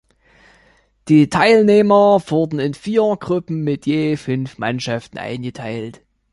Die 1.09 1.29
Teilnehmer 1.29 2.23
wurden 2.25 2.57
in 2.57 2.73
vier 2.73 3.15
Gruppen 3.19 3.63
mit 3.63 3.85
je 3.85 4.17
fünf 4.17 4.57
Mannschaften 4.57 5.19
eingeteilt. 5.19 6.01